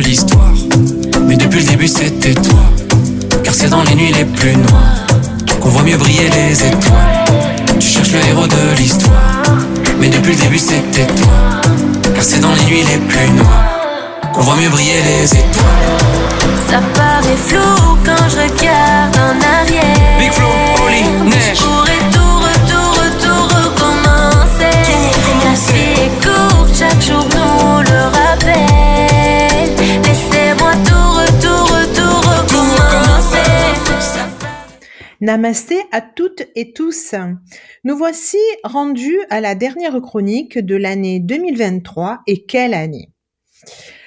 de 0.00 0.04
l'histoire. 0.04 0.52
Mais 1.26 1.36
depuis 1.36 1.60
le 1.60 1.64
début, 1.64 1.88
c'était 1.88 2.34
toi. 2.34 2.60
Car 3.42 3.54
c'est 3.54 3.68
dans 3.68 3.82
les 3.82 3.94
nuits 3.94 4.12
les 4.12 4.24
plus 4.24 4.56
noires 4.56 5.06
qu'on 5.60 5.70
voit 5.70 5.82
mieux 5.82 5.96
briller 5.96 6.28
les 6.30 6.66
étoiles. 6.66 7.24
Tu 7.80 7.88
cherches 7.88 8.12
le 8.12 8.20
héros 8.30 8.46
de 8.46 8.76
l'histoire. 8.76 9.42
Mais 9.98 10.08
depuis 10.08 10.34
le 10.34 10.40
début, 10.42 10.58
c'était 10.58 11.06
toi. 11.06 11.32
Car 12.14 12.22
c'est 12.22 12.40
dans 12.40 12.52
les 12.52 12.64
nuits 12.64 12.84
les 12.84 12.98
plus 12.98 13.30
noires 13.30 14.32
qu'on 14.32 14.42
voit 14.42 14.56
mieux 14.56 14.68
briller 14.68 15.00
les 15.02 15.24
étoiles. 15.24 15.98
Ça 16.70 16.80
paraît 16.94 17.36
flou 17.46 17.96
quand 18.04 18.28
je 18.30 18.36
regarde 18.36 19.16
en 19.16 19.34
arrière. 19.56 20.18
Big 20.18 20.30
Flo, 20.30 20.46
Oli, 20.86 21.02
Neige. 21.28 22.17
Namasté 35.28 35.76
à 35.92 36.00
toutes 36.00 36.44
et 36.54 36.72
tous. 36.72 37.14
Nous 37.84 37.94
voici 37.98 38.38
rendus 38.64 39.18
à 39.28 39.42
la 39.42 39.54
dernière 39.54 40.00
chronique 40.00 40.58
de 40.58 40.74
l'année 40.74 41.20
2023 41.20 42.22
et 42.26 42.46
quelle 42.46 42.72
année? 42.72 43.10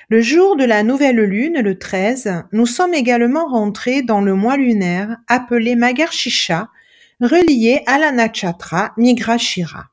Le 0.10 0.20
jour 0.20 0.56
de 0.56 0.64
la 0.64 0.82
nouvelle 0.82 1.22
lune, 1.22 1.62
le 1.62 1.78
13, 1.78 2.46
nous 2.54 2.66
sommes 2.66 2.96
également 2.96 3.46
rentrés 3.46 4.02
dans 4.02 4.22
le 4.22 4.34
mois 4.34 4.58
lunaire 4.58 5.16
appelé 5.28 5.76
Magarchicha, 5.76 6.70
relié 7.20 7.84
à 7.86 8.00
la 8.00 8.12
nakshatra 8.12 8.94
Migrashira. 8.98 9.90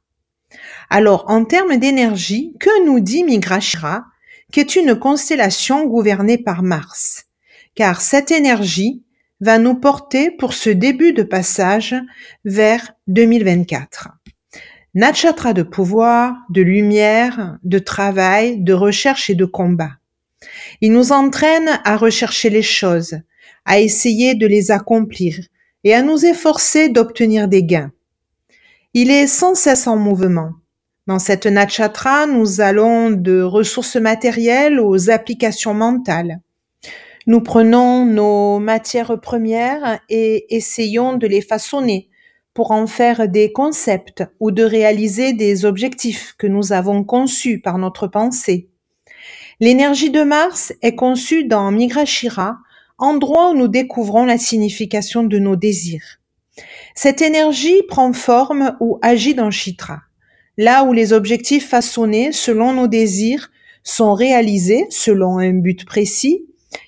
Alors, 0.88 1.26
en 1.28 1.44
termes 1.44 1.76
d'énergie, 1.76 2.54
que 2.58 2.86
nous 2.86 3.00
dit 3.00 3.22
Migrashira, 3.22 4.06
qui 4.50 4.60
est 4.60 4.76
une 4.76 4.98
constellation 4.98 5.84
gouvernée 5.84 6.38
par 6.38 6.62
Mars? 6.62 7.26
Car 7.74 8.00
cette 8.00 8.30
énergie 8.30 9.02
va 9.40 9.58
nous 9.58 9.74
porter 9.74 10.30
pour 10.30 10.54
ce 10.54 10.70
début 10.70 11.12
de 11.12 11.22
passage 11.22 11.94
vers 12.44 12.92
2024. 13.06 14.08
Nakshatra 14.94 15.52
de 15.52 15.62
pouvoir, 15.62 16.34
de 16.50 16.62
lumière, 16.62 17.58
de 17.62 17.78
travail, 17.78 18.60
de 18.60 18.72
recherche 18.72 19.30
et 19.30 19.34
de 19.34 19.44
combat. 19.44 19.92
Il 20.80 20.92
nous 20.92 21.12
entraîne 21.12 21.80
à 21.84 21.96
rechercher 21.96 22.50
les 22.50 22.62
choses, 22.62 23.18
à 23.64 23.80
essayer 23.80 24.34
de 24.34 24.46
les 24.46 24.70
accomplir 24.70 25.38
et 25.84 25.94
à 25.94 26.02
nous 26.02 26.24
efforcer 26.24 26.88
d'obtenir 26.88 27.48
des 27.48 27.62
gains. 27.62 27.92
Il 28.94 29.10
est 29.10 29.26
sans 29.26 29.54
cesse 29.54 29.86
en 29.86 29.96
mouvement. 29.96 30.52
Dans 31.06 31.18
cette 31.18 31.46
nakshatra, 31.46 32.26
nous 32.26 32.60
allons 32.60 33.10
de 33.10 33.40
ressources 33.40 33.96
matérielles 33.96 34.80
aux 34.80 35.10
applications 35.10 35.74
mentales. 35.74 36.40
Nous 37.28 37.42
prenons 37.42 38.06
nos 38.06 38.58
matières 38.58 39.20
premières 39.20 40.00
et 40.08 40.56
essayons 40.56 41.18
de 41.18 41.26
les 41.26 41.42
façonner 41.42 42.08
pour 42.54 42.70
en 42.70 42.86
faire 42.86 43.28
des 43.28 43.52
concepts 43.52 44.24
ou 44.40 44.50
de 44.50 44.62
réaliser 44.62 45.34
des 45.34 45.66
objectifs 45.66 46.34
que 46.38 46.46
nous 46.46 46.72
avons 46.72 47.04
conçus 47.04 47.60
par 47.60 47.76
notre 47.76 48.06
pensée. 48.06 48.70
L'énergie 49.60 50.08
de 50.08 50.22
Mars 50.22 50.72
est 50.80 50.94
conçue 50.94 51.44
dans 51.44 51.70
Migrashira, 51.70 52.56
endroit 52.96 53.50
où 53.50 53.54
nous 53.54 53.68
découvrons 53.68 54.24
la 54.24 54.38
signification 54.38 55.22
de 55.22 55.38
nos 55.38 55.54
désirs. 55.54 56.20
Cette 56.94 57.20
énergie 57.20 57.82
prend 57.88 58.14
forme 58.14 58.74
ou 58.80 58.98
agit 59.02 59.34
dans 59.34 59.50
Chitra, 59.50 60.00
là 60.56 60.82
où 60.84 60.94
les 60.94 61.12
objectifs 61.12 61.68
façonnés 61.68 62.32
selon 62.32 62.72
nos 62.72 62.88
désirs 62.88 63.50
sont 63.82 64.14
réalisés 64.14 64.86
selon 64.88 65.36
un 65.36 65.52
but 65.52 65.84
précis, 65.84 66.46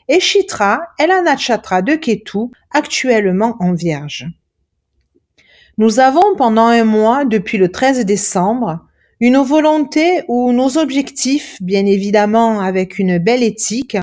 et 0.09 0.21
Chitra 0.21 0.83
est 0.99 1.07
la 1.07 1.23
nakshatra 1.23 1.83
de 1.83 1.95
Ketu, 1.95 2.51
actuellement 2.73 3.57
en 3.61 3.73
Vierge. 3.73 4.27
Nous 5.79 6.01
avons 6.01 6.37
pendant 6.37 6.67
un 6.67 6.85
mois, 6.85 7.25
depuis 7.25 7.59
le 7.59 7.71
13 7.71 8.05
décembre, 8.05 8.81
une 9.21 9.39
volonté 9.39 10.23
où 10.29 10.53
nos 10.53 10.79
objectifs, 10.79 11.57
bien 11.61 11.87
évidemment 11.87 12.61
avec 12.61 12.99
une 12.99 13.19
belle 13.19 13.43
éthique, 13.43 13.97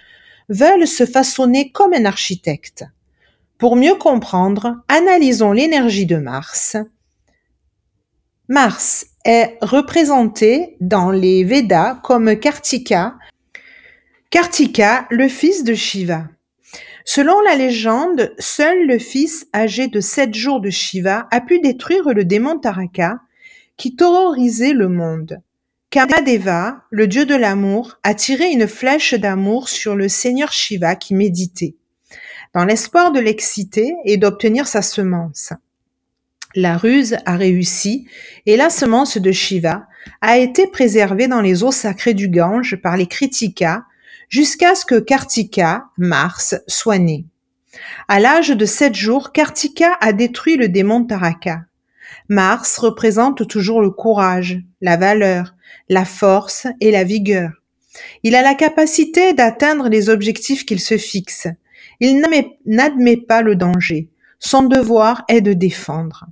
veulent 0.49 0.87
se 0.87 1.05
façonner 1.05 1.71
comme 1.71 1.93
un 1.93 2.05
architecte. 2.05 2.85
Pour 3.57 3.75
mieux 3.75 3.95
comprendre, 3.95 4.75
analysons 4.87 5.51
l'énergie 5.51 6.05
de 6.05 6.17
Mars. 6.17 6.77
Mars 8.47 9.07
est 9.25 9.57
représenté 9.61 10.77
dans 10.79 11.11
les 11.11 11.43
Védas 11.43 11.95
comme 12.03 12.39
Kartika, 12.39 13.15
Kartika, 14.29 15.07
le 15.09 15.29
fils 15.29 15.63
de 15.63 15.73
Shiva. 15.73 16.27
Selon 17.05 17.39
la 17.39 17.55
légende, 17.55 18.35
seul 18.39 18.85
le 18.85 18.99
fils 18.99 19.47
âgé 19.55 19.87
de 19.87 20.01
sept 20.01 20.33
jours 20.33 20.59
de 20.59 20.69
Shiva 20.69 21.29
a 21.31 21.39
pu 21.39 21.61
détruire 21.61 22.09
le 22.09 22.25
démon 22.25 22.59
Taraka 22.59 23.21
qui 23.77 23.95
terrorisait 23.95 24.73
le 24.73 24.89
monde. 24.89 25.39
Kamadeva, 25.91 26.83
le 26.89 27.07
dieu 27.07 27.25
de 27.25 27.35
l'amour, 27.35 27.99
a 28.03 28.13
tiré 28.13 28.51
une 28.51 28.67
flèche 28.67 29.13
d'amour 29.13 29.69
sur 29.69 29.95
le 29.95 30.09
seigneur 30.09 30.51
Shiva 30.51 30.97
qui 30.97 31.15
méditait, 31.15 31.75
dans 32.53 32.65
l'espoir 32.65 33.13
de 33.13 33.21
l'exciter 33.21 33.93
et 34.03 34.17
d'obtenir 34.17 34.67
sa 34.67 34.81
semence. 34.81 35.53
La 36.53 36.75
ruse 36.75 37.15
a 37.25 37.37
réussi 37.37 38.09
et 38.45 38.57
la 38.57 38.69
semence 38.69 39.17
de 39.17 39.31
Shiva 39.31 39.87
a 40.19 40.37
été 40.37 40.67
préservée 40.67 41.29
dans 41.29 41.41
les 41.41 41.63
eaux 41.63 41.71
sacrées 41.71 42.13
du 42.13 42.27
Gange 42.27 42.75
par 42.75 42.97
les 42.97 43.07
Kritika 43.07 43.85
jusqu'à 44.29 44.75
ce 44.75 44.85
que 44.85 44.99
Kartika, 44.99 45.85
Mars, 45.97 46.55
soit 46.67 46.97
né. 46.97 47.25
À 48.07 48.19
l'âge 48.19 48.49
de 48.49 48.65
sept 48.65 48.95
jours, 48.95 49.31
Kartika 49.31 49.97
a 50.01 50.13
détruit 50.13 50.57
le 50.57 50.69
démon 50.69 51.05
Taraka. 51.05 51.65
Mars 52.29 52.77
représente 52.77 53.47
toujours 53.47 53.81
le 53.81 53.91
courage, 53.91 54.59
la 54.81 54.97
valeur, 54.97 55.55
la 55.89 56.05
force 56.05 56.67
et 56.81 56.91
la 56.91 57.03
vigueur. 57.03 57.51
Il 58.23 58.35
a 58.35 58.41
la 58.41 58.53
capacité 58.53 59.33
d'atteindre 59.33 59.89
les 59.89 60.09
objectifs 60.09 60.65
qu'il 60.65 60.79
se 60.79 60.97
fixe. 60.97 61.47
Il 61.99 62.21
n'admet 62.65 63.17
pas 63.17 63.41
le 63.41 63.55
danger. 63.55 64.09
Son 64.39 64.63
devoir 64.63 65.23
est 65.27 65.41
de 65.41 65.53
défendre. 65.53 66.25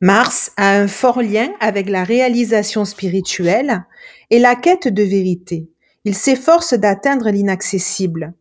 Mars 0.00 0.52
a 0.56 0.76
un 0.76 0.88
fort 0.88 1.22
lien 1.22 1.50
avec 1.60 1.88
la 1.88 2.04
réalisation 2.04 2.84
spirituelle 2.84 3.84
et 4.28 4.38
la 4.38 4.54
quête 4.54 4.88
de 4.88 5.02
vérité. 5.02 5.68
Il 6.04 6.14
s'efforce 6.14 6.74
d'atteindre 6.74 7.30
l'inaccessible. 7.30 8.34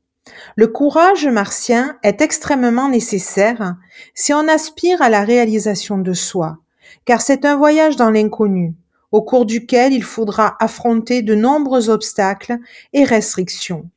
Le 0.56 0.68
courage 0.68 1.28
martien 1.28 1.98
est 2.04 2.22
extrêmement 2.22 2.90
nécessaire 2.90 3.76
si 4.14 4.34
on 4.34 4.48
aspire 4.48 5.02
à 5.02 5.10
la 5.10 5.24
réalisation 5.24 5.98
de 5.98 6.14
soi, 6.14 6.58
car 7.06 7.22
c'est 7.22 7.46
un 7.46 7.56
voyage 7.56 7.96
dans 7.96 8.10
l'inconnu, 8.10 8.74
au 9.12 9.22
cours 9.22 9.46
duquel 9.46 9.94
il 9.94 10.04
faudra 10.04 10.58
affronter 10.60 11.22
de 11.22 11.36
nombreux 11.36 11.90
obstacles 11.90 12.58
et 12.94 13.04
restrictions. 13.04 13.90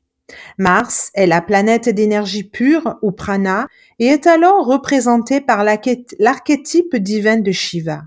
Mars 0.59 1.11
est 1.15 1.27
la 1.27 1.41
planète 1.41 1.89
d'énergie 1.89 2.45
pure 2.45 2.97
ou 3.03 3.13
prana 3.13 3.69
et 3.99 4.07
est 4.07 4.27
alors 4.27 4.67
représenté 4.67 5.41
par 5.41 5.65
l'archétype 5.65 6.97
divin 6.97 7.39
de 7.39 7.53
Shiva. 7.53 8.03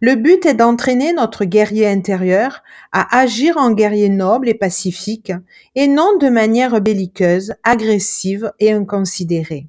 Le 0.00 0.16
but 0.16 0.46
est 0.46 0.54
d'entraîner 0.54 1.12
notre 1.12 1.44
guerrier 1.44 1.86
intérieur 1.86 2.62
à 2.90 3.18
agir 3.18 3.56
en 3.56 3.70
guerrier 3.70 4.08
noble 4.08 4.48
et 4.48 4.54
pacifique 4.54 5.32
et 5.74 5.86
non 5.86 6.16
de 6.18 6.28
manière 6.28 6.80
belliqueuse, 6.80 7.54
agressive 7.62 8.52
et 8.58 8.72
inconsidérée. 8.72 9.68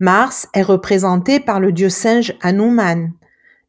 Mars 0.00 0.48
est 0.54 0.62
représenté 0.62 1.40
par 1.40 1.60
le 1.60 1.72
dieu 1.72 1.88
singe 1.88 2.36
Hanuman, 2.42 3.12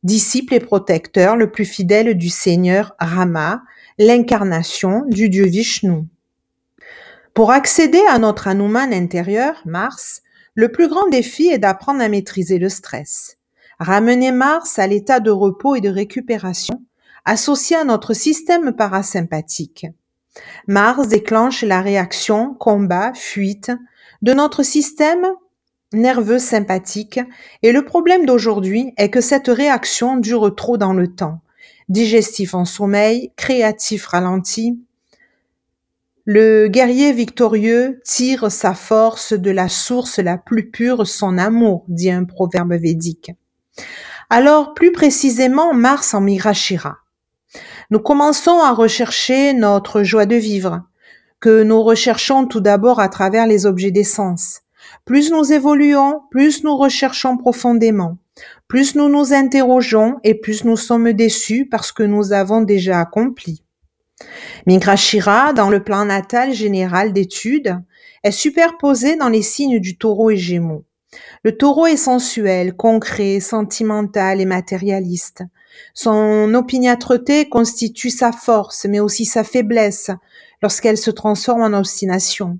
disciple 0.03 0.53
et 0.53 0.59
protecteur 0.59 1.35
le 1.35 1.51
plus 1.51 1.65
fidèle 1.65 2.15
du 2.15 2.29
Seigneur 2.29 2.95
Rama, 2.99 3.63
l'incarnation 3.97 5.05
du 5.07 5.29
dieu 5.29 5.45
Vishnu. 5.45 6.03
Pour 7.33 7.51
accéder 7.51 8.01
à 8.09 8.19
notre 8.19 8.47
Hanuman 8.47 8.91
intérieur, 8.91 9.61
Mars, 9.65 10.21
le 10.53 10.71
plus 10.71 10.87
grand 10.87 11.07
défi 11.09 11.47
est 11.47 11.57
d'apprendre 11.57 12.01
à 12.01 12.07
maîtriser 12.07 12.59
le 12.59 12.69
stress. 12.69 13.34
Ramener 13.79 14.31
Mars 14.31 14.79
à 14.79 14.87
l'état 14.87 15.19
de 15.19 15.31
repos 15.31 15.75
et 15.75 15.81
de 15.81 15.89
récupération, 15.89 16.81
associé 17.25 17.75
à 17.75 17.83
notre 17.83 18.13
système 18.13 18.73
parasympathique. 18.73 19.87
Mars 20.67 21.07
déclenche 21.07 21.63
la 21.63 21.81
réaction 21.81 22.53
combat, 22.53 23.13
fuite 23.13 23.71
de 24.21 24.33
notre 24.33 24.63
système 24.63 25.25
nerveux 25.93 26.39
sympathique 26.39 27.19
et 27.63 27.71
le 27.71 27.85
problème 27.85 28.25
d'aujourd'hui 28.25 28.93
est 28.97 29.09
que 29.09 29.21
cette 29.21 29.47
réaction 29.47 30.17
dure 30.17 30.53
trop 30.55 30.77
dans 30.77 30.93
le 30.93 31.07
temps. 31.07 31.41
Digestif 31.89 32.53
en 32.53 32.65
sommeil, 32.65 33.31
créatif 33.35 34.07
ralenti. 34.07 34.79
Le 36.25 36.67
guerrier 36.67 37.13
victorieux 37.13 38.01
tire 38.03 38.51
sa 38.51 38.73
force 38.73 39.33
de 39.33 39.51
la 39.51 39.69
source 39.69 40.17
la 40.17 40.37
plus 40.37 40.69
pure, 40.71 41.05
son 41.05 41.37
amour, 41.37 41.85
dit 41.87 42.09
un 42.09 42.23
proverbe 42.23 42.73
védique. 42.73 43.31
Alors, 44.29 44.73
plus 44.73 44.91
précisément, 44.91 45.73
Mars 45.73 46.13
en 46.13 46.21
Migrashira. 46.21 46.97
Nous 47.91 47.99
commençons 47.99 48.59
à 48.59 48.71
rechercher 48.71 49.53
notre 49.53 50.03
joie 50.03 50.25
de 50.25 50.35
vivre, 50.35 50.83
que 51.39 51.63
nous 51.63 51.83
recherchons 51.83 52.47
tout 52.47 52.59
d'abord 52.59 52.99
à 52.99 53.09
travers 53.09 53.45
les 53.45 53.65
objets 53.65 53.91
d'essence. 53.91 54.61
Plus 55.05 55.31
nous 55.31 55.53
évoluons, 55.53 56.21
plus 56.31 56.63
nous 56.63 56.75
recherchons 56.75 57.37
profondément. 57.37 58.17
Plus 58.67 58.95
nous 58.95 59.09
nous 59.09 59.33
interrogeons 59.33 60.17
et 60.23 60.35
plus 60.35 60.63
nous 60.63 60.77
sommes 60.77 61.13
déçus 61.13 61.67
parce 61.69 61.91
que 61.91 62.03
nous 62.03 62.33
avons 62.33 62.61
déjà 62.61 62.99
accompli. 62.99 63.63
Migrashira, 64.65 65.53
dans 65.53 65.69
le 65.69 65.83
plan 65.83 66.05
natal 66.05 66.53
général 66.53 67.13
d'études, 67.13 67.79
est 68.23 68.31
superposé 68.31 69.15
dans 69.15 69.29
les 69.29 69.43
signes 69.43 69.79
du 69.79 69.97
taureau 69.97 70.31
et 70.31 70.37
gémeaux. 70.37 70.85
Le 71.45 71.55
taureau 71.55 71.85
est 71.85 71.95
sensuel, 71.95 72.73
concret, 72.75 73.39
sentimental 73.39 74.41
et 74.41 74.45
matérialiste. 74.45 75.43
Son 75.93 76.51
opiniâtreté 76.55 77.49
constitue 77.49 78.09
sa 78.09 78.31
force, 78.31 78.87
mais 78.89 78.99
aussi 78.99 79.25
sa 79.25 79.43
faiblesse 79.43 80.09
lorsqu'elle 80.63 80.97
se 80.97 81.11
transforme 81.11 81.61
en 81.61 81.77
obstination. 81.77 82.57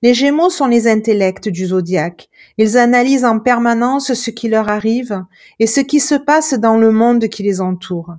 Les 0.00 0.14
Gémeaux 0.14 0.48
sont 0.48 0.68
les 0.68 0.88
intellects 0.88 1.50
du 1.50 1.66
zodiaque. 1.66 2.30
Ils 2.56 2.78
analysent 2.78 3.26
en 3.26 3.40
permanence 3.40 4.14
ce 4.14 4.30
qui 4.30 4.48
leur 4.48 4.70
arrive 4.70 5.22
et 5.58 5.66
ce 5.66 5.80
qui 5.80 6.00
se 6.00 6.14
passe 6.14 6.54
dans 6.54 6.78
le 6.78 6.92
monde 6.92 7.28
qui 7.28 7.42
les 7.42 7.60
entoure. 7.60 8.14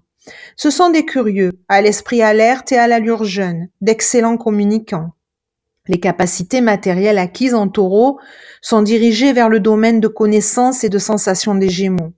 Ce 0.56 0.70
sont 0.70 0.92
des 0.92 1.06
curieux, 1.06 1.54
à 1.68 1.82
l'esprit 1.82 2.22
alerte 2.22 2.72
et 2.72 2.78
à 2.78 2.88
l'allure 2.88 3.24
jeune, 3.24 3.70
d'excellents 3.82 4.38
communicants. 4.38 5.15
Les 5.88 6.00
capacités 6.00 6.62
matérielles 6.62 7.20
acquises 7.20 7.54
en 7.54 7.68
taureau 7.68 8.20
sont 8.62 8.82
dirigées 8.82 9.34
vers 9.34 9.50
le 9.50 9.60
domaine 9.60 10.00
de 10.00 10.08
connaissances 10.08 10.84
et 10.84 10.90
de 10.90 10.98
sensations 10.98 11.56
des 11.56 11.70
Gémeaux. 11.70 12.14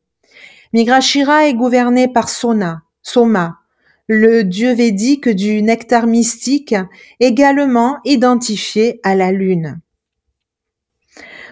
Migrashira 0.73 1.47
est 1.47 1.53
gouverné 1.53 2.07
par 2.07 2.29
Sona, 2.29 2.83
Soma, 3.01 3.59
le 4.07 4.43
dieu 4.43 4.73
védique 4.73 5.27
du 5.27 5.61
nectar 5.61 6.07
mystique, 6.07 6.75
également 7.19 7.99
identifié 8.05 9.01
à 9.03 9.15
la 9.15 9.31
lune. 9.31 9.81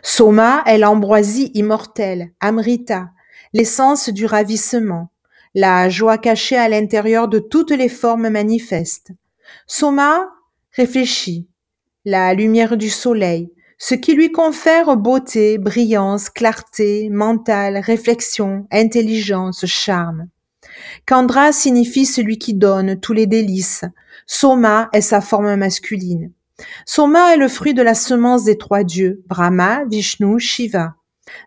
Soma 0.03 0.63
est 0.65 0.77
l'ambroisie 0.77 1.51
immortelle, 1.53 2.31
Amrita, 2.39 3.09
l'essence 3.53 4.09
du 4.09 4.25
ravissement, 4.25 5.09
la 5.53 5.89
joie 5.89 6.17
cachée 6.17 6.57
à 6.57 6.69
l'intérieur 6.69 7.27
de 7.27 7.39
toutes 7.39 7.71
les 7.71 7.89
formes 7.89 8.29
manifestes. 8.29 9.11
Soma 9.67 10.29
réfléchit, 10.71 11.47
la 12.05 12.33
lumière 12.33 12.77
du 12.77 12.89
soleil, 12.89 13.51
ce 13.77 13.95
qui 13.95 14.13
lui 14.13 14.31
confère 14.31 14.95
beauté, 14.95 15.57
brillance, 15.57 16.29
clarté, 16.29 17.09
mental, 17.09 17.77
réflexion, 17.77 18.67
intelligence, 18.71 19.65
charme. 19.65 20.27
Kandra 21.05 21.51
signifie 21.51 22.05
celui 22.05 22.37
qui 22.37 22.53
donne 22.53 22.99
tous 22.99 23.13
les 23.13 23.27
délices. 23.27 23.83
Soma 24.25 24.89
est 24.93 25.01
sa 25.01 25.21
forme 25.21 25.55
masculine. 25.55 26.31
Soma 26.85 27.33
est 27.33 27.37
le 27.37 27.47
fruit 27.47 27.73
de 27.73 27.81
la 27.81 27.95
semence 27.95 28.45
des 28.45 28.57
trois 28.57 28.83
dieux, 28.83 29.23
Brahma, 29.27 29.83
Vishnu, 29.85 30.39
Shiva. 30.39 30.95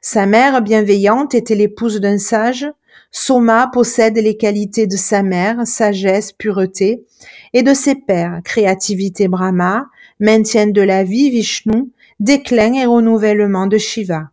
Sa 0.02 0.26
mère 0.26 0.60
bienveillante 0.60 1.34
était 1.34 1.54
l'épouse 1.54 2.00
d'un 2.00 2.18
sage. 2.18 2.66
Soma 3.10 3.70
possède 3.72 4.18
les 4.18 4.36
qualités 4.36 4.86
de 4.86 4.96
sa 4.96 5.22
mère, 5.22 5.66
sagesse, 5.66 6.32
pureté, 6.32 7.04
et 7.52 7.62
de 7.62 7.74
ses 7.74 7.94
pères, 7.94 8.40
créativité 8.44 9.28
Brahma, 9.28 9.86
maintien 10.20 10.66
de 10.66 10.82
la 10.82 11.04
vie 11.04 11.30
Vishnu, 11.30 11.90
déclin 12.20 12.74
et 12.74 12.86
renouvellement 12.86 13.66
de 13.66 13.78
Shiva. 13.78 14.30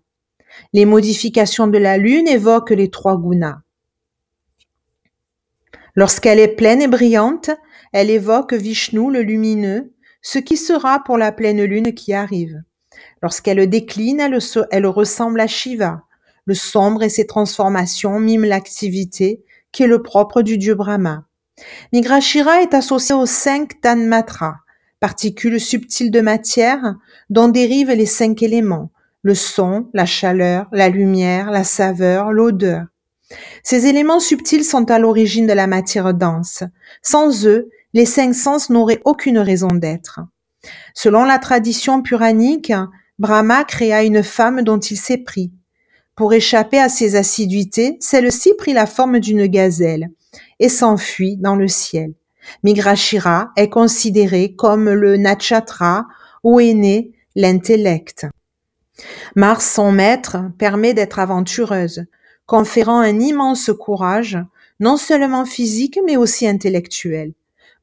Les 0.73 0.85
modifications 0.85 1.67
de 1.67 1.77
la 1.77 1.97
lune 1.97 2.27
évoquent 2.27 2.71
les 2.71 2.89
trois 2.89 3.17
gunas. 3.17 3.59
Lorsqu'elle 5.95 6.39
est 6.39 6.55
pleine 6.55 6.81
et 6.81 6.87
brillante, 6.87 7.51
elle 7.93 8.09
évoque 8.09 8.53
Vishnu 8.53 9.11
le 9.11 9.21
lumineux, 9.21 9.93
ce 10.21 10.39
qui 10.39 10.57
sera 10.57 11.03
pour 11.03 11.17
la 11.17 11.31
pleine 11.31 11.63
lune 11.63 11.93
qui 11.93 12.13
arrive. 12.13 12.61
Lorsqu'elle 13.21 13.69
décline, 13.69 14.19
elle, 14.19 14.87
ressemble 14.87 15.39
à 15.39 15.47
Shiva. 15.47 16.01
Le 16.45 16.53
sombre 16.53 17.03
et 17.03 17.09
ses 17.09 17.25
transformations 17.25 18.19
miment 18.19 18.45
l'activité 18.47 19.43
qui 19.71 19.83
est 19.83 19.87
le 19.87 20.01
propre 20.01 20.41
du 20.41 20.57
dieu 20.57 20.75
Brahma. 20.75 21.25
Nigrashira 21.91 22.61
est 22.61 22.73
associé 22.73 23.15
aux 23.15 23.25
cinq 23.25 23.81
Tanmatra, 23.81 24.57
particules 24.99 25.59
subtiles 25.59 26.11
de 26.11 26.21
matière 26.21 26.95
dont 27.29 27.47
dérivent 27.47 27.91
les 27.91 28.05
cinq 28.05 28.43
éléments, 28.43 28.91
le 29.23 29.35
son, 29.35 29.89
la 29.93 30.05
chaleur, 30.05 30.67
la 30.71 30.89
lumière, 30.89 31.49
la 31.49 31.63
saveur, 31.63 32.31
l'odeur. 32.31 32.85
Ces 33.63 33.87
éléments 33.87 34.19
subtils 34.19 34.63
sont 34.63 34.91
à 34.91 34.99
l'origine 34.99 35.47
de 35.47 35.53
la 35.53 35.67
matière 35.67 36.13
dense. 36.13 36.63
Sans 37.01 37.47
eux, 37.47 37.69
les 37.93 38.05
cinq 38.05 38.33
sens 38.35 38.69
n'auraient 38.69 39.01
aucune 39.03 39.39
raison 39.39 39.69
d'être. 39.69 40.19
Selon 40.93 41.23
la 41.23 41.39
tradition 41.39 42.01
puranique, 42.01 42.71
Brahma 43.17 43.63
créa 43.63 44.03
une 44.03 44.23
femme 44.23 44.61
dont 44.61 44.79
il 44.79 44.97
s'est 44.97 45.17
pris. 45.17 45.51
Pour 46.15 46.33
échapper 46.33 46.79
à 46.79 46.87
ses 46.87 47.17
assiduités, 47.17 47.97
celle-ci 47.99 48.53
prit 48.53 48.71
la 48.71 48.85
forme 48.85 49.19
d'une 49.19 49.47
gazelle 49.47 50.09
et 50.59 50.69
s'enfuit 50.69 51.35
dans 51.35 51.55
le 51.55 51.67
ciel. 51.67 52.13
Migrashira 52.63 53.51
est 53.57 53.69
considéré 53.69 54.55
comme 54.55 54.89
le 54.89 55.17
Nachatra 55.17 56.05
où 56.43 56.59
est 56.61 56.73
né 56.73 57.11
l'intellect. 57.35 58.27
Mars, 59.35 59.73
son 59.73 59.91
maître, 59.91 60.37
permet 60.57 60.93
d'être 60.93 61.19
aventureuse, 61.19 62.05
conférant 62.45 62.99
un 62.99 63.19
immense 63.19 63.71
courage, 63.77 64.37
non 64.79 64.95
seulement 64.95 65.45
physique 65.45 65.99
mais 66.05 66.15
aussi 66.15 66.47
intellectuel, 66.47 67.33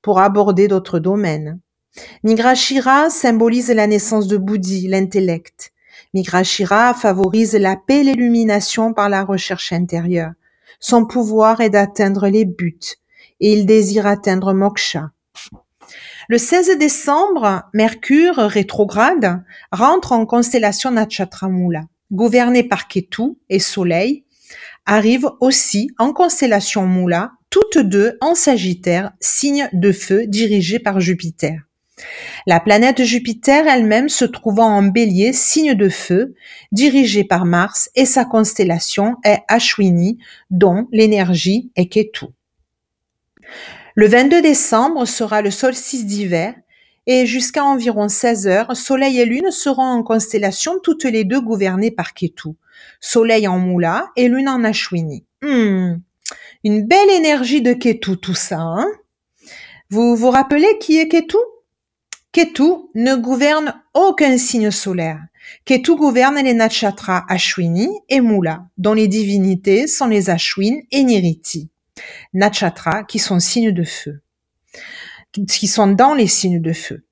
pour 0.01 0.21
aborder 0.21 0.69
d'autres 0.69 1.01
domaines. 1.01 1.61
Migrashira 2.23 3.11
symbolise 3.11 3.71
la 3.71 3.87
naissance 3.87 4.27
de 4.27 4.39
Bouddhi, 4.39 4.89
l'intellect. 4.89 5.73
Migrashira 6.15 6.95
favorise 6.95 7.55
la 7.55 7.77
paix 7.77 8.01
et 8.01 8.05
l'illumination 8.05 8.93
par 8.93 9.09
la 9.09 9.25
recherche 9.25 9.73
intérieure. 9.73 10.33
Son 10.79 11.07
pouvoir 11.07 11.61
est 11.61 11.71
d'atteindre 11.71 12.29
les 12.29 12.45
buts 12.45 12.79
et 13.41 13.53
il 13.53 13.67
désire 13.67 14.07
atteindre 14.07 14.53
Moksha. 14.53 15.11
Le 16.29 16.39
16 16.39 16.79
décembre, 16.79 17.63
Mercure 17.75 18.37
rétrograde 18.37 19.43
rentre 19.73 20.13
en 20.13 20.27
constellation 20.27 20.93
Natchatramula, 20.93 21.83
gouverné 22.11 22.63
par 22.63 22.89
Ketu 22.89 23.37
et 23.49 23.59
Soleil, 23.59 24.25
arrive 24.87 25.29
aussi 25.41 25.91
en 25.99 26.13
constellation 26.13 26.87
Moula, 26.87 27.33
toutes 27.51 27.79
deux 27.79 28.17
en 28.21 28.35
Sagittaire, 28.35 29.13
signe 29.21 29.69
de 29.73 29.93
feu 29.93 30.27
dirigé 30.27 30.79
par 30.79 31.01
Jupiter. 31.01 31.61
La 32.47 32.61
planète 32.61 33.03
Jupiter 33.03 33.67
elle-même 33.69 34.09
se 34.09 34.25
trouvant 34.25 34.69
en 34.69 34.83
bélier, 34.83 35.33
signe 35.33 35.75
de 35.75 35.89
feu, 35.89 36.35
dirigé 36.73 37.25
par 37.25 37.45
Mars, 37.45 37.91
et 37.95 38.05
sa 38.05 38.25
constellation 38.25 39.17
est 39.25 39.43
Ashwini, 39.49 40.19
dont 40.51 40.89
l'énergie 40.91 41.71
est 41.77 41.87
Ketu. 41.87 42.27
Le 43.95 44.07
22 44.07 44.41
décembre 44.41 45.05
sera 45.05 45.43
le 45.43 45.51
solstice 45.51 46.07
d'hiver, 46.07 46.55
et 47.07 47.27
jusqu'à 47.27 47.65
environ 47.65 48.09
16 48.09 48.47
heures, 48.47 48.77
Soleil 48.77 49.21
et 49.21 49.25
Lune 49.25 49.51
seront 49.51 49.83
en 49.83 50.03
constellation 50.03 50.79
toutes 50.83 51.05
les 51.05 51.25
deux 51.25 51.41
gouvernées 51.41 51.91
par 51.91 52.15
Ketu. 52.15 52.51
Soleil 53.01 53.49
en 53.49 53.59
Moula 53.59 54.11
et 54.17 54.29
Lune 54.29 54.49
en 54.49 54.65
Ashwini. 54.65 55.25
Hmm. 55.43 55.97
Une 56.65 56.87
belle 56.87 57.11
énergie 57.11 57.61
de 57.61 57.73
Ketu 57.73 58.17
tout 58.17 58.35
ça. 58.35 58.61
Hein? 58.61 58.87
Vous 59.91 60.15
vous 60.15 60.31
rappelez 60.31 60.79
qui 60.81 60.99
est 60.99 61.09
Ketu? 61.09 61.37
Ketu 62.33 62.89
ne 62.95 63.15
gouverne 63.15 63.75
aucun 63.93 64.39
signe 64.39 64.71
solaire. 64.71 65.21
Ketu 65.67 65.97
gouverne 65.97 66.43
les 66.43 66.55
nakshatras 66.55 67.25
Ashwini 67.29 67.89
et 68.09 68.23
Mula, 68.23 68.67
dont 68.79 68.95
les 68.95 69.07
divinités 69.07 69.87
sont 69.87 70.07
les 70.07 70.31
Ashwin 70.31 70.81
et 70.91 71.03
Niriti. 71.03 71.69
Nakshatra 72.33 73.05
qui 73.05 73.19
sont 73.19 73.39
signes 73.39 73.73
de 73.73 73.85
feu, 73.85 74.23
qui 75.47 75.67
sont 75.67 75.89
dans 75.89 76.15
les 76.15 76.27
signes 76.27 76.63
de 76.63 76.73
feu. 76.73 77.05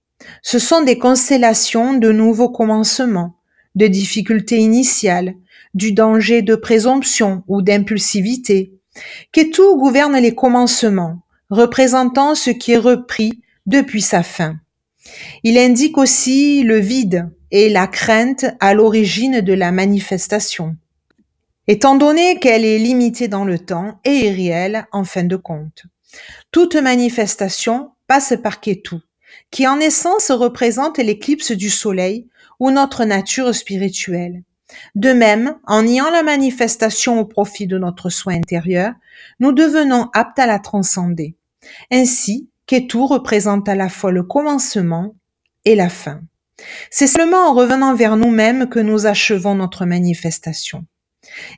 Ce 0.42 0.58
sont 0.58 0.82
des 0.82 0.98
constellations 0.98 1.94
de 1.94 2.12
nouveaux 2.12 2.50
commencements, 2.50 3.36
de 3.74 3.86
difficultés 3.86 4.58
initiales, 4.58 5.34
du 5.74 5.92
danger 5.92 6.42
de 6.42 6.54
présomption 6.54 7.44
ou 7.46 7.62
d'impulsivité. 7.62 8.72
Ketu 9.32 9.62
gouverne 9.76 10.16
les 10.16 10.34
commencements, 10.34 11.20
représentant 11.50 12.34
ce 12.34 12.50
qui 12.50 12.72
est 12.72 12.78
repris 12.78 13.42
depuis 13.66 14.02
sa 14.02 14.22
fin. 14.22 14.56
Il 15.42 15.58
indique 15.58 15.98
aussi 15.98 16.62
le 16.62 16.78
vide 16.78 17.30
et 17.50 17.68
la 17.68 17.86
crainte 17.86 18.46
à 18.60 18.74
l'origine 18.74 19.40
de 19.40 19.52
la 19.52 19.72
manifestation. 19.72 20.76
Étant 21.66 21.94
donné 21.94 22.38
qu'elle 22.38 22.64
est 22.64 22.78
limitée 22.78 23.28
dans 23.28 23.44
le 23.44 23.58
temps 23.58 24.00
et 24.04 24.28
irréelle 24.28 24.86
en 24.92 25.04
fin 25.04 25.24
de 25.24 25.36
compte. 25.36 25.84
Toute 26.50 26.74
manifestation 26.74 27.92
passe 28.06 28.34
par 28.42 28.60
Ketu, 28.60 28.96
qui 29.50 29.66
en 29.66 29.78
essence 29.78 30.30
représente 30.30 30.98
l'éclipse 30.98 31.52
du 31.52 31.70
soleil 31.70 32.28
ou 32.58 32.70
notre 32.70 33.04
nature 33.04 33.54
spirituelle. 33.54 34.42
De 34.94 35.12
même, 35.12 35.56
en 35.66 35.82
niant 35.82 36.10
la 36.10 36.22
manifestation 36.22 37.18
au 37.20 37.24
profit 37.24 37.66
de 37.66 37.78
notre 37.78 38.10
soi 38.10 38.32
intérieur, 38.32 38.92
nous 39.40 39.52
devenons 39.52 40.08
aptes 40.12 40.38
à 40.38 40.46
la 40.46 40.58
transcender. 40.58 41.34
Ainsi, 41.90 42.48
Ketu 42.70 42.98
représente 42.98 43.68
à 43.68 43.74
la 43.74 43.88
fois 43.88 44.12
le 44.12 44.22
commencement 44.22 45.16
et 45.64 45.74
la 45.74 45.88
fin. 45.88 46.20
C'est 46.88 47.08
seulement 47.08 47.48
en 47.48 47.52
revenant 47.52 47.96
vers 47.96 48.16
nous-mêmes 48.16 48.68
que 48.68 48.78
nous 48.78 49.06
achevons 49.06 49.56
notre 49.56 49.86
manifestation. 49.86 50.84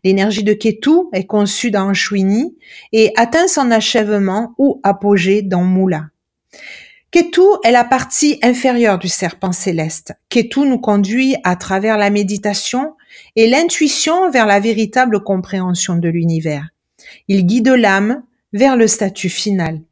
L'énergie 0.04 0.42
de 0.42 0.54
Ketu 0.54 1.10
est 1.12 1.26
conçue 1.26 1.70
dans 1.70 1.92
Shwini 1.92 2.56
et 2.92 3.12
atteint 3.16 3.46
son 3.46 3.70
achèvement 3.70 4.54
ou 4.56 4.80
apogée 4.84 5.42
dans 5.42 5.64
Moula. 5.64 6.06
Ketu 7.10 7.42
est 7.62 7.72
la 7.72 7.84
partie 7.84 8.38
inférieure 8.42 8.98
du 8.98 9.08
serpent 9.08 9.52
céleste. 9.52 10.14
Ketu 10.30 10.60
nous 10.60 10.80
conduit 10.80 11.36
à 11.44 11.56
travers 11.56 11.98
la 11.98 12.08
méditation 12.08 12.96
et 13.36 13.50
l'intuition 13.50 14.30
vers 14.30 14.46
la 14.46 14.60
véritable 14.60 15.22
compréhension 15.22 15.96
de 15.96 16.08
l'univers. 16.08 16.70
Il 17.28 17.44
guide 17.44 17.68
l'âme 17.68 18.22
vers 18.54 18.78
le 18.78 18.86
statut 18.86 19.28
final. 19.28 19.82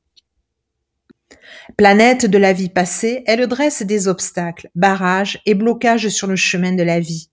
Planète 1.77 2.27
de 2.27 2.39
la 2.39 2.53
vie 2.53 2.69
passée, 2.69 3.23
elle 3.27 3.47
dresse 3.47 3.83
des 3.83 4.09
obstacles, 4.09 4.71
barrages 4.75 5.41
et 5.47 5.55
blocages 5.55 6.09
sur 6.09 6.27
le 6.27 6.37
chemin 6.37 6.73
de 6.73 6.83
la 6.83 7.01
vie. 7.01 7.31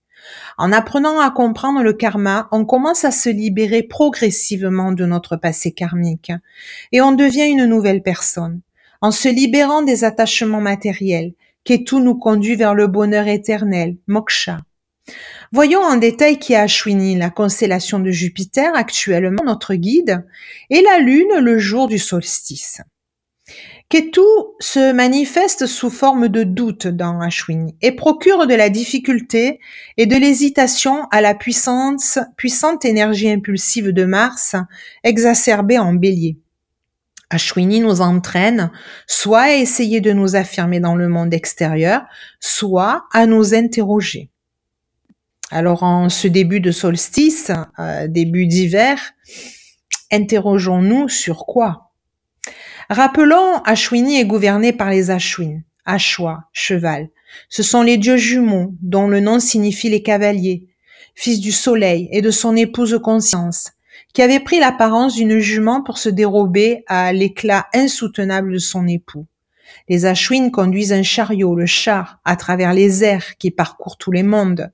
En 0.56 0.72
apprenant 0.72 1.20
à 1.20 1.30
comprendre 1.30 1.82
le 1.82 1.92
karma, 1.92 2.48
on 2.52 2.64
commence 2.64 3.04
à 3.04 3.10
se 3.10 3.28
libérer 3.28 3.82
progressivement 3.82 4.92
de 4.92 5.04
notre 5.04 5.36
passé 5.36 5.72
karmique 5.72 6.32
et 6.92 7.00
on 7.00 7.12
devient 7.12 7.46
une 7.46 7.66
nouvelle 7.66 8.02
personne. 8.02 8.60
En 9.00 9.10
se 9.10 9.28
libérant 9.28 9.82
des 9.82 10.04
attachements 10.04 10.60
matériels, 10.60 11.34
tout 11.76 12.00
nous 12.00 12.14
conduit 12.14 12.56
vers 12.56 12.74
le 12.74 12.86
bonheur 12.86 13.28
éternel, 13.28 13.96
moksha. 14.06 14.58
Voyons 15.52 15.80
en 15.80 15.96
détail 15.96 16.38
qui 16.38 16.54
a 16.54 16.62
Ashwini, 16.62 17.16
la 17.16 17.30
constellation 17.30 17.98
de 17.98 18.10
Jupiter, 18.10 18.74
actuellement 18.74 19.44
notre 19.44 19.74
guide, 19.74 20.24
et 20.70 20.82
la 20.82 20.98
Lune 20.98 21.38
le 21.40 21.58
jour 21.58 21.88
du 21.88 21.98
solstice. 21.98 22.80
Ketu 23.88 24.20
se 24.60 24.92
manifeste 24.92 25.64
sous 25.64 25.88
forme 25.88 26.28
de 26.28 26.42
doute 26.42 26.86
dans 26.86 27.20
Ashwini 27.22 27.74
et 27.80 27.92
procure 27.92 28.46
de 28.46 28.54
la 28.54 28.68
difficulté 28.68 29.60
et 29.96 30.04
de 30.04 30.14
l'hésitation 30.14 31.06
à 31.10 31.22
la 31.22 31.34
puissance, 31.34 32.18
puissante 32.36 32.84
énergie 32.84 33.30
impulsive 33.30 33.92
de 33.92 34.04
Mars 34.04 34.56
exacerbée 35.04 35.78
en 35.78 35.94
bélier. 35.94 36.36
Ashwini 37.30 37.80
nous 37.80 38.02
entraîne 38.02 38.70
soit 39.06 39.40
à 39.40 39.54
essayer 39.54 40.02
de 40.02 40.12
nous 40.12 40.36
affirmer 40.36 40.80
dans 40.80 40.94
le 40.94 41.08
monde 41.08 41.32
extérieur, 41.32 42.02
soit 42.40 43.06
à 43.14 43.24
nous 43.24 43.54
interroger. 43.54 44.28
Alors 45.50 45.82
en 45.82 46.10
ce 46.10 46.28
début 46.28 46.60
de 46.60 46.72
solstice, 46.72 47.52
euh, 47.78 48.06
début 48.06 48.46
d'hiver, 48.46 48.98
interrogeons-nous 50.12 51.08
sur 51.08 51.46
quoi? 51.46 51.87
Rappelons, 52.90 53.60
Ashwini 53.66 54.18
est 54.18 54.24
gouverné 54.24 54.72
par 54.72 54.88
les 54.88 55.10
Ashwin, 55.10 55.60
Ashwa, 55.84 56.44
cheval. 56.54 57.10
Ce 57.50 57.62
sont 57.62 57.82
les 57.82 57.98
dieux 57.98 58.16
jumeaux, 58.16 58.74
dont 58.80 59.08
le 59.08 59.20
nom 59.20 59.40
signifie 59.40 59.90
les 59.90 60.02
cavaliers, 60.02 60.66
fils 61.14 61.38
du 61.38 61.52
soleil 61.52 62.08
et 62.12 62.22
de 62.22 62.30
son 62.30 62.56
épouse 62.56 62.98
Conscience, 63.02 63.72
qui 64.14 64.22
avait 64.22 64.40
pris 64.40 64.58
l'apparence 64.58 65.16
d'une 65.16 65.38
jument 65.38 65.82
pour 65.82 65.98
se 65.98 66.08
dérober 66.08 66.84
à 66.86 67.12
l'éclat 67.12 67.66
insoutenable 67.74 68.54
de 68.54 68.58
son 68.58 68.88
époux. 68.88 69.26
Les 69.90 70.06
Ashwin 70.06 70.50
conduisent 70.50 70.94
un 70.94 71.02
chariot, 71.02 71.54
le 71.54 71.66
char, 71.66 72.20
à 72.24 72.36
travers 72.36 72.72
les 72.72 73.04
airs 73.04 73.36
qui 73.36 73.50
parcourent 73.50 73.98
tous 73.98 74.12
les 74.12 74.22
mondes. 74.22 74.72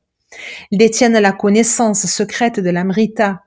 Ils 0.70 0.78
détiennent 0.78 1.18
la 1.18 1.32
connaissance 1.32 2.06
secrète 2.06 2.60
de 2.60 2.70
l'Amrita, 2.70 3.40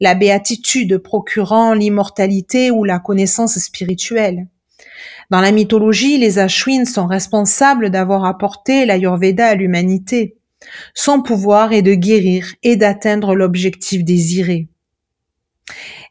la 0.00 0.14
béatitude 0.14 0.98
procurant 0.98 1.74
l'immortalité 1.74 2.70
ou 2.70 2.84
la 2.84 2.98
connaissance 2.98 3.58
spirituelle. 3.58 4.48
Dans 5.30 5.40
la 5.40 5.52
mythologie, 5.52 6.18
les 6.18 6.38
Ashwins 6.38 6.84
sont 6.84 7.06
responsables 7.06 7.90
d'avoir 7.90 8.24
apporté 8.24 8.84
l'Ayurveda 8.86 9.48
à 9.48 9.54
l'humanité. 9.54 10.36
Son 10.94 11.22
pouvoir 11.22 11.72
est 11.72 11.82
de 11.82 11.94
guérir 11.94 12.54
et 12.62 12.76
d'atteindre 12.76 13.34
l'objectif 13.34 14.04
désiré. 14.04 14.68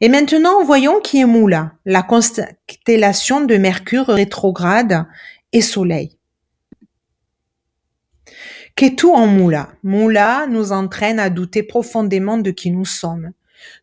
Et 0.01 0.09
maintenant, 0.09 0.63
voyons 0.63 0.99
qui 0.99 1.19
est 1.19 1.25
Moula, 1.25 1.73
la 1.85 2.01
constellation 2.01 3.41
de 3.41 3.57
Mercure 3.57 4.07
rétrograde 4.07 5.05
et 5.51 5.61
Soleil. 5.61 6.17
Qu'est-tout 8.75 9.11
en 9.11 9.27
Moula? 9.27 9.69
Moula 9.83 10.47
nous 10.49 10.71
entraîne 10.71 11.19
à 11.19 11.29
douter 11.29 11.61
profondément 11.61 12.39
de 12.39 12.49
qui 12.49 12.71
nous 12.71 12.85
sommes. 12.85 13.31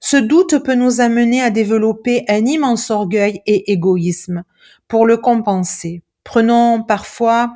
Ce 0.00 0.16
doute 0.16 0.62
peut 0.62 0.74
nous 0.74 1.00
amener 1.00 1.42
à 1.42 1.50
développer 1.50 2.24
un 2.28 2.44
immense 2.44 2.90
orgueil 2.90 3.40
et 3.46 3.72
égoïsme. 3.72 4.44
Pour 4.88 5.06
le 5.06 5.16
compenser, 5.16 6.02
prenons 6.24 6.82
parfois, 6.82 7.52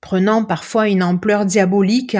prenant 0.00 0.44
parfois 0.44 0.88
une 0.88 1.02
ampleur 1.02 1.46
diabolique, 1.46 2.16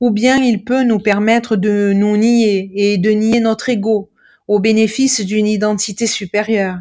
ou 0.00 0.10
bien 0.10 0.36
il 0.36 0.64
peut 0.64 0.82
nous 0.82 0.98
permettre 0.98 1.56
de 1.56 1.92
nous 1.94 2.16
nier 2.16 2.70
et 2.74 2.98
de 2.98 3.10
nier 3.10 3.40
notre 3.40 3.68
ego 3.70 4.10
au 4.48 4.60
bénéfice 4.60 5.20
d'une 5.20 5.46
identité 5.46 6.06
supérieure. 6.06 6.78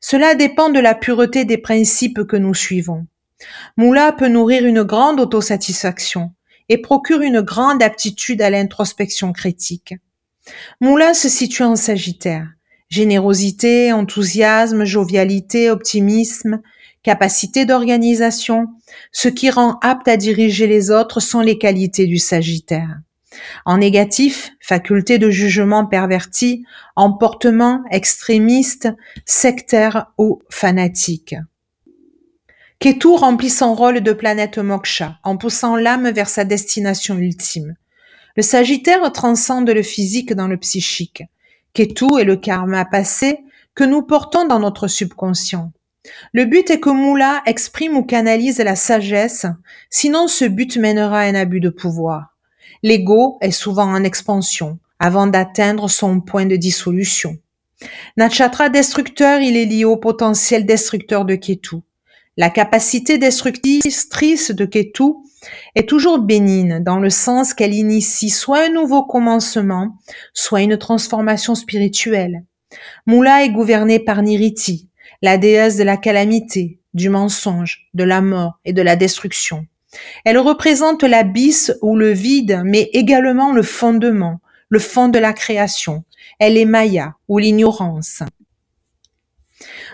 Cela 0.00 0.34
dépend 0.34 0.68
de 0.68 0.80
la 0.80 0.94
pureté 0.94 1.44
des 1.44 1.58
principes 1.58 2.24
que 2.24 2.36
nous 2.36 2.54
suivons. 2.54 3.06
Moula 3.76 4.12
peut 4.12 4.28
nourrir 4.28 4.66
une 4.66 4.82
grande 4.82 5.20
autosatisfaction 5.20 6.32
et 6.68 6.78
procure 6.78 7.22
une 7.22 7.40
grande 7.40 7.82
aptitude 7.82 8.42
à 8.42 8.50
l'introspection 8.50 9.32
critique. 9.32 9.94
Moula 10.80 11.14
se 11.14 11.28
situe 11.28 11.62
en 11.62 11.76
Sagittaire. 11.76 12.48
Générosité, 12.88 13.92
enthousiasme, 13.92 14.84
jovialité, 14.84 15.70
optimisme, 15.70 16.60
capacité 17.02 17.64
d'organisation, 17.64 18.66
ce 19.12 19.28
qui 19.28 19.50
rend 19.50 19.78
apte 19.80 20.08
à 20.08 20.16
diriger 20.16 20.66
les 20.66 20.90
autres 20.90 21.20
sont 21.20 21.40
les 21.40 21.58
qualités 21.58 22.06
du 22.06 22.18
Sagittaire. 22.18 22.98
En 23.64 23.78
négatif, 23.78 24.50
faculté 24.60 25.18
de 25.18 25.30
jugement 25.30 25.86
perverti, 25.86 26.64
emportement 26.96 27.84
extrémiste, 27.90 28.88
sectaire 29.24 30.06
ou 30.18 30.40
fanatique. 30.50 31.36
Ketu 32.80 33.08
remplit 33.08 33.50
son 33.50 33.74
rôle 33.74 34.00
de 34.00 34.12
planète 34.12 34.58
moksha 34.58 35.18
en 35.22 35.36
poussant 35.36 35.76
l'âme 35.76 36.10
vers 36.10 36.28
sa 36.28 36.44
destination 36.44 37.16
ultime. 37.16 37.76
Le 38.40 38.42
Sagittaire 38.42 39.12
transcende 39.12 39.68
le 39.68 39.82
physique 39.82 40.32
dans 40.32 40.48
le 40.48 40.56
psychique. 40.56 41.24
Ketu 41.74 42.06
est 42.18 42.24
le 42.24 42.36
karma 42.36 42.86
passé 42.86 43.40
que 43.74 43.84
nous 43.84 44.00
portons 44.00 44.46
dans 44.46 44.58
notre 44.58 44.88
subconscient. 44.88 45.72
Le 46.32 46.46
but 46.46 46.70
est 46.70 46.80
que 46.80 46.88
Moula 46.88 47.42
exprime 47.44 47.98
ou 47.98 48.02
canalise 48.02 48.56
la 48.60 48.76
sagesse, 48.76 49.44
sinon 49.90 50.26
ce 50.26 50.46
but 50.46 50.78
mènera 50.78 51.18
à 51.18 51.24
un 51.24 51.34
abus 51.34 51.60
de 51.60 51.68
pouvoir. 51.68 52.34
L'ego 52.82 53.36
est 53.42 53.50
souvent 53.50 53.92
en 53.92 54.04
expansion 54.04 54.78
avant 54.98 55.26
d'atteindre 55.26 55.90
son 55.90 56.22
point 56.22 56.46
de 56.46 56.56
dissolution. 56.56 57.36
Nachatra 58.16 58.70
destructeur, 58.70 59.40
il 59.40 59.54
est 59.54 59.66
lié 59.66 59.84
au 59.84 59.98
potentiel 59.98 60.64
destructeur 60.64 61.26
de 61.26 61.34
Ketu. 61.34 61.76
La 62.40 62.48
capacité 62.48 63.18
destructrice 63.18 64.50
de 64.50 64.64
Ketu 64.64 65.12
est 65.74 65.86
toujours 65.86 66.20
bénigne 66.20 66.82
dans 66.82 66.98
le 66.98 67.10
sens 67.10 67.52
qu'elle 67.52 67.74
initie 67.74 68.30
soit 68.30 68.64
un 68.64 68.70
nouveau 68.70 69.04
commencement, 69.04 69.98
soit 70.32 70.62
une 70.62 70.78
transformation 70.78 71.54
spirituelle. 71.54 72.46
Moula 73.04 73.44
est 73.44 73.50
gouvernée 73.50 73.98
par 73.98 74.22
Niriti, 74.22 74.88
la 75.20 75.36
déesse 75.36 75.76
de 75.76 75.82
la 75.82 75.98
calamité, 75.98 76.80
du 76.94 77.10
mensonge, 77.10 77.90
de 77.92 78.04
la 78.04 78.22
mort 78.22 78.58
et 78.64 78.72
de 78.72 78.80
la 78.80 78.96
destruction. 78.96 79.66
Elle 80.24 80.38
représente 80.38 81.02
l'abysse 81.02 81.74
ou 81.82 81.94
le 81.94 82.10
vide, 82.10 82.62
mais 82.64 82.88
également 82.94 83.52
le 83.52 83.62
fondement, 83.62 84.40
le 84.70 84.78
fond 84.78 85.08
de 85.08 85.18
la 85.18 85.34
création. 85.34 86.04
Elle 86.38 86.56
est 86.56 86.64
Maya 86.64 87.16
ou 87.28 87.36
l'ignorance. 87.36 88.22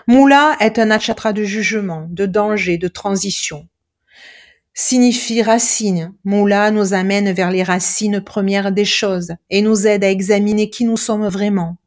Moula 0.07 0.55
est 0.59 0.79
un 0.79 0.85
nachatra 0.85 1.33
de 1.33 1.43
jugement, 1.43 2.07
de 2.09 2.25
danger, 2.25 2.77
de 2.77 2.87
transition 2.87 3.67
signifie 4.79 5.41
racine. 5.41 6.13
Moula 6.23 6.69
nous 6.69 6.93
amène 6.93 7.31
vers 7.31 7.49
les 7.49 7.63
racines 7.63 8.21
premières 8.21 8.71
des 8.71 8.85
choses 8.85 9.33
et 9.49 9.63
nous 9.63 9.87
aide 9.87 10.03
à 10.03 10.11
examiner 10.11 10.69
qui 10.69 10.85
nous 10.85 10.97
sommes 10.97 11.27
vraiment. 11.27 11.77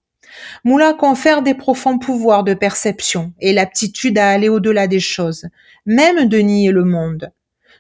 Moula 0.65 0.93
confère 0.95 1.43
des 1.43 1.55
profonds 1.55 2.01
pouvoirs 2.01 2.43
de 2.43 2.53
perception 2.53 3.33
et 3.39 3.53
l'aptitude 3.53 4.19
à 4.19 4.31
aller 4.31 4.49
au-delà 4.49 4.89
des 4.89 4.99
choses, 4.99 5.47
même 5.87 6.29
de 6.29 6.39
nier 6.39 6.73
le 6.73 6.85
monde. 6.85 7.31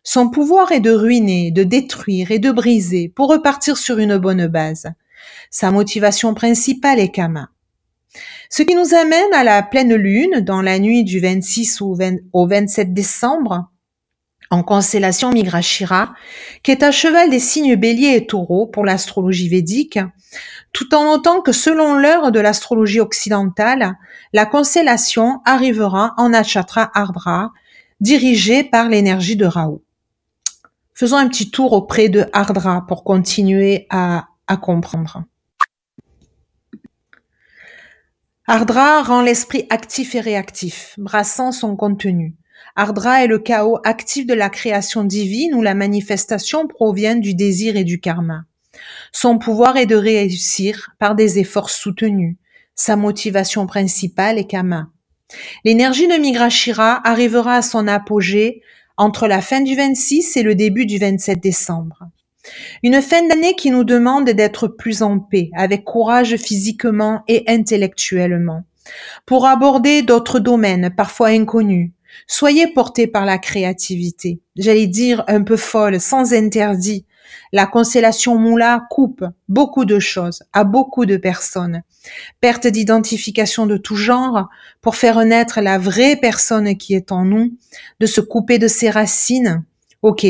Son 0.05 0.31
pouvoir 0.31 0.71
est 0.71 0.81
de 0.81 0.93
ruiner, 0.93 1.51
de 1.51 1.65
détruire 1.65 2.31
et 2.31 2.39
de 2.39 2.53
briser 2.53 3.09
pour 3.09 3.31
repartir 3.31 3.79
sur 3.79 3.99
une 3.99 4.17
bonne 4.17 4.47
base. 4.47 4.87
Sa 5.51 5.73
motivation 5.73 6.35
principale 6.35 7.01
est 7.01 7.11
Kama. 7.11 7.51
Ce 8.49 8.63
qui 8.63 8.75
nous 8.75 8.95
amène 8.95 9.33
à 9.33 9.45
la 9.45 9.63
pleine 9.63 9.95
lune 9.95 10.41
dans 10.41 10.63
la 10.63 10.79
nuit 10.79 11.05
du 11.05 11.21
26 11.21 11.81
au 11.81 12.47
27 12.47 12.93
décembre 12.93 13.71
en 14.51 14.65
constellation 14.65 15.31
Migrashira, 15.31 16.13
qui 16.65 16.73
est 16.73 16.83
un 16.83 16.91
cheval 16.91 17.31
des 17.31 17.39
signes 17.39 17.77
bélier 17.77 18.17
et 18.17 18.27
taureau 18.27 18.67
pour 18.67 18.85
l'astrologie 18.85 19.49
védique, 19.49 20.01
tout 20.73 20.93
en 20.95 21.05
notant 21.05 21.41
que 21.41 21.53
selon 21.53 21.95
l'heure 21.95 22.33
de 22.33 22.41
l'astrologie 22.41 23.01
occidentale, 23.01 23.97
la 24.33 24.47
constellation 24.47 25.41
arrivera 25.45 26.15
en 26.17 26.33
Achatra 26.33 26.91
Arbra, 26.95 27.53
dirigée 28.01 28.65
par 28.65 28.89
l'énergie 28.89 29.37
de 29.37 29.47
Rahu. 29.47 29.79
Faisons 30.95 31.17
un 31.17 31.29
petit 31.29 31.51
tour 31.51 31.73
auprès 31.73 32.09
de 32.09 32.27
Ardra 32.33 32.85
pour 32.87 33.05
continuer 33.05 33.87
à, 33.89 34.27
à 34.49 34.57
comprendre. 34.57 35.23
Ardra 38.53 39.05
rend 39.05 39.23
l'esprit 39.23 39.69
actif 39.71 40.17
et 40.17 40.21
réactif, 40.21 40.97
brassant 40.99 41.53
son 41.53 41.77
contenu. 41.77 42.35
Ardra 42.75 43.23
est 43.23 43.29
le 43.29 43.39
chaos 43.39 43.79
actif 43.85 44.27
de 44.27 44.35
la 44.35 44.51
création 44.51 45.05
divine 45.05 45.55
où 45.55 45.63
la 45.63 45.75
manifestation 45.75 46.67
provient 46.67 47.15
du 47.15 47.35
désir 47.35 47.77
et 47.77 47.85
du 47.85 48.01
karma. 48.01 48.47
Son 49.13 49.39
pouvoir 49.39 49.77
est 49.77 49.87
de 49.87 49.95
réussir 49.95 50.91
par 50.99 51.15
des 51.15 51.39
efforts 51.39 51.71
soutenus. 51.71 52.39
Sa 52.75 52.97
motivation 52.97 53.69
principale 53.69 54.37
est 54.37 54.49
Kama. 54.49 54.89
L'énergie 55.65 56.09
de 56.09 56.21
Migrashira 56.21 57.07
arrivera 57.09 57.55
à 57.55 57.63
son 57.63 57.87
apogée 57.87 58.63
entre 58.97 59.29
la 59.29 59.43
fin 59.43 59.61
du 59.61 59.77
26 59.77 60.37
et 60.37 60.43
le 60.43 60.57
début 60.57 60.87
du 60.87 60.99
27 60.99 61.41
décembre. 61.41 62.03
Une 62.83 63.03
fin 63.03 63.27
d'année 63.27 63.55
qui 63.55 63.71
nous 63.71 63.85
demande 63.85 64.31
d'être 64.31 64.69
plus 64.69 65.03
en 65.03 65.19
paix, 65.19 65.51
avec 65.55 65.85
courage 65.85 66.37
physiquement 66.37 67.23
et 67.29 67.45
intellectuellement, 67.47 68.65
pour 69.27 69.47
aborder 69.47 70.03
d'autres 70.03 70.39
domaines 70.39 70.91
parfois 70.97 71.29
inconnus. 71.29 71.93
Soyez 72.27 72.67
portés 72.67 73.07
par 73.07 73.25
la 73.25 73.39
créativité, 73.39 74.41
j'allais 74.57 74.89
dire 74.89 75.25
un 75.29 75.43
peu 75.43 75.57
folle, 75.57 76.01
sans 76.01 76.33
interdit, 76.33 77.05
la 77.53 77.67
constellation 77.67 78.39
Moula 78.39 78.87
coupe 78.91 79.25
beaucoup 79.49 79.85
de 79.85 79.99
choses 79.99 80.43
à 80.53 80.65
beaucoup 80.65 81.07
de 81.07 81.17
personnes. 81.17 81.83
Perte 82.41 82.67
d'identification 82.67 83.67
de 83.67 83.77
tout 83.77 83.97
genre 83.97 84.49
pour 84.81 84.97
faire 84.97 85.25
naître 85.25 85.61
la 85.61 85.79
vraie 85.79 86.17
personne 86.17 86.77
qui 86.77 86.95
est 86.95 87.13
en 87.13 87.25
nous, 87.25 87.53
de 88.01 88.07
se 88.07 88.21
couper 88.21 88.59
de 88.59 88.69
ses 88.69 88.91
racines. 88.91 89.65
Ok, 90.03 90.27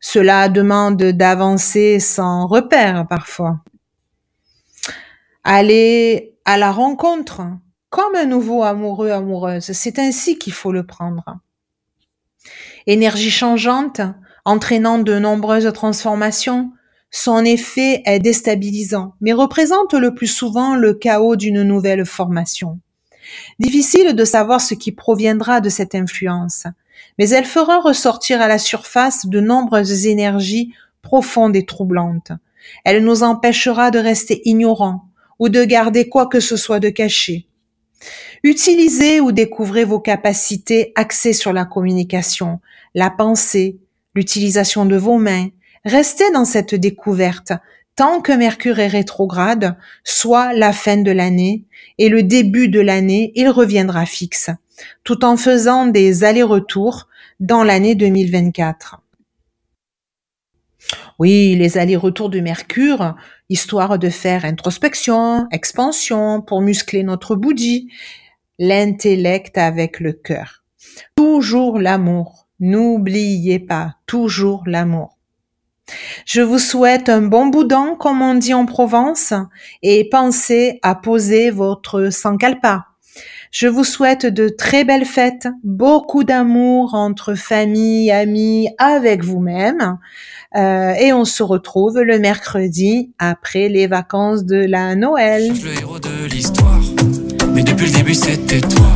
cela 0.00 0.48
demande 0.48 1.02
d'avancer 1.02 2.00
sans 2.00 2.46
repère 2.46 3.06
parfois. 3.08 3.60
Aller 5.44 6.36
à 6.44 6.56
la 6.56 6.70
rencontre 6.72 7.42
comme 7.90 8.14
un 8.14 8.26
nouveau 8.26 8.62
amoureux 8.62 9.10
amoureuse, 9.10 9.72
c'est 9.72 9.98
ainsi 9.98 10.38
qu'il 10.38 10.52
faut 10.52 10.72
le 10.72 10.86
prendre. 10.86 11.38
Énergie 12.86 13.30
changeante, 13.30 14.00
entraînant 14.44 14.98
de 14.98 15.18
nombreuses 15.18 15.72
transformations, 15.72 16.70
son 17.10 17.44
effet 17.44 18.02
est 18.04 18.18
déstabilisant, 18.18 19.14
mais 19.20 19.32
représente 19.32 19.94
le 19.94 20.14
plus 20.14 20.26
souvent 20.26 20.74
le 20.74 20.94
chaos 20.94 21.36
d'une 21.36 21.62
nouvelle 21.62 22.04
formation. 22.04 22.78
Difficile 23.58 24.14
de 24.14 24.24
savoir 24.24 24.60
ce 24.60 24.74
qui 24.74 24.92
proviendra 24.92 25.60
de 25.60 25.68
cette 25.68 25.94
influence, 25.94 26.66
mais 27.18 27.30
elle 27.30 27.44
fera 27.44 27.80
ressortir 27.80 28.40
à 28.40 28.48
la 28.48 28.58
surface 28.58 29.26
de 29.26 29.40
nombreuses 29.40 30.06
énergies 30.06 30.72
profondes 31.02 31.56
et 31.56 31.64
troublantes. 31.64 32.32
Elle 32.84 33.04
nous 33.04 33.22
empêchera 33.22 33.90
de 33.90 33.98
rester 33.98 34.42
ignorants 34.44 35.08
ou 35.38 35.48
de 35.48 35.64
garder 35.64 36.08
quoi 36.08 36.26
que 36.26 36.40
ce 36.40 36.56
soit 36.56 36.80
de 36.80 36.90
caché. 36.90 37.46
Utilisez 38.42 39.20
ou 39.20 39.32
découvrez 39.32 39.84
vos 39.84 40.00
capacités 40.00 40.92
axées 40.94 41.32
sur 41.32 41.52
la 41.52 41.64
communication, 41.64 42.60
la 42.94 43.10
pensée, 43.10 43.78
l'utilisation 44.14 44.84
de 44.84 44.96
vos 44.96 45.18
mains. 45.18 45.48
Restez 45.84 46.30
dans 46.32 46.44
cette 46.44 46.74
découverte 46.74 47.52
tant 47.98 48.20
que 48.20 48.30
Mercure 48.30 48.78
est 48.78 48.86
rétrograde, 48.86 49.76
soit 50.04 50.52
la 50.52 50.72
fin 50.72 50.98
de 50.98 51.10
l'année 51.10 51.64
et 51.98 52.08
le 52.08 52.22
début 52.22 52.68
de 52.68 52.78
l'année, 52.78 53.32
il 53.34 53.48
reviendra 53.48 54.06
fixe, 54.06 54.50
tout 55.04 55.24
en 55.24 55.36
faisant 55.36 55.86
des 55.86 56.24
allers-retours 56.24 57.08
dans 57.40 57.62
l'année 57.62 57.94
2024. 57.94 59.00
Oui, 61.18 61.56
les 61.56 61.78
allers-retours 61.78 62.30
de 62.30 62.40
Mercure, 62.40 63.16
histoire 63.48 63.98
de 63.98 64.08
faire 64.08 64.44
introspection, 64.44 65.48
expansion, 65.50 66.40
pour 66.40 66.60
muscler 66.60 67.02
notre 67.02 67.34
bouddhi, 67.34 67.88
l'intellect 68.58 69.58
avec 69.58 70.00
le 70.00 70.12
cœur. 70.12 70.62
Toujours 71.16 71.78
l'amour, 71.78 72.48
N'oubliez 72.60 73.60
pas 73.60 73.94
toujours 74.06 74.64
l'amour. 74.66 75.16
Je 76.26 76.40
vous 76.40 76.58
souhaite 76.58 77.08
un 77.08 77.22
bon 77.22 77.46
boudin, 77.46 77.94
comme 77.98 78.20
on 78.20 78.34
dit 78.34 78.52
en 78.52 78.66
Provence, 78.66 79.32
et 79.82 80.08
pensez 80.10 80.80
à 80.82 80.96
poser 80.96 81.50
votre 81.50 82.10
sankalpa. 82.10 82.87
Je 83.50 83.66
vous 83.66 83.84
souhaite 83.84 84.26
de 84.26 84.48
très 84.48 84.84
belles 84.84 85.06
fêtes, 85.06 85.48
beaucoup 85.64 86.24
d'amour 86.24 86.94
entre 86.94 87.34
famille, 87.34 88.10
amis, 88.10 88.68
avec 88.78 89.24
vous-même. 89.24 89.98
Euh, 90.56 90.92
et 90.92 91.12
on 91.12 91.24
se 91.24 91.42
retrouve 91.42 92.00
le 92.00 92.18
mercredi 92.18 93.10
après 93.18 93.68
les 93.68 93.86
vacances 93.86 94.44
de 94.44 94.56
la 94.56 94.94
Noël. 94.94 95.52
Le 95.62 95.80
héros 95.80 95.98
de 95.98 96.26
l'histoire, 96.30 96.80
mais 97.52 97.62
depuis 97.62 97.86
le 97.86 97.92
début 97.92 98.14
c'était 98.14 98.60
toi, 98.60 98.86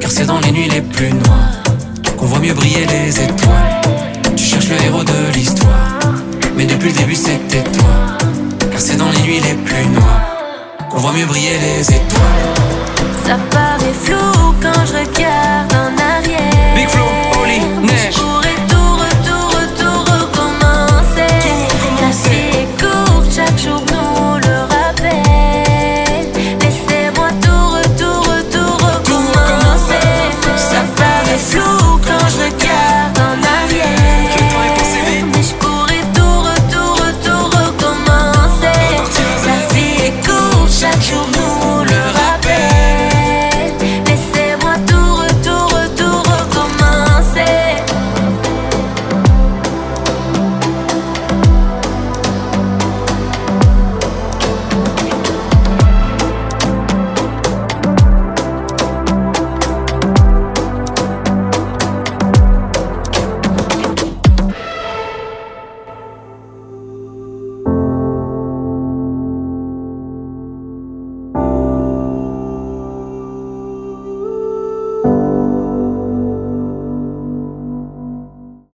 car 0.00 0.10
c'est 0.10 0.26
dans 0.26 0.40
les 0.40 0.52
nuits 0.52 0.68
les 0.68 0.82
plus 0.82 1.12
noires 1.12 1.62
qu'on 2.16 2.26
voit 2.26 2.38
mieux 2.38 2.54
briller 2.54 2.86
les 2.86 3.22
étoiles. 3.22 3.80
Tu 4.36 4.44
cherches 4.44 4.68
le 4.68 4.84
héros 4.86 5.04
de 5.04 5.34
l'histoire, 5.34 5.98
mais 6.56 6.64
depuis 6.64 6.90
le 6.90 6.98
début 6.98 7.16
c'était 7.16 7.64
toi. 7.70 8.18
Car 8.70 8.80
c'est 8.80 8.96
dans 8.96 9.10
les 9.10 9.22
nuits 9.22 9.40
les 9.40 9.54
plus 9.54 9.86
noires 9.86 10.36
qu'on 10.90 10.98
voit 10.98 11.12
mieux 11.12 11.26
briller 11.26 11.58
les 11.58 11.82
étoiles. 11.82 12.67
Ça 13.28 13.36
paraît 13.50 13.92
flou 13.92 14.54
quand 14.62 14.86
je 14.86 14.94
regarde 14.94 15.77